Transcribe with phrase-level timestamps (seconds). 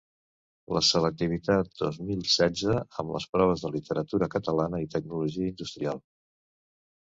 [0.77, 6.05] La selectivitat dos mil setze amb les proves de literatura catalana i tecnologia industrial.